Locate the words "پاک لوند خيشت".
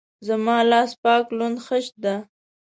1.03-1.93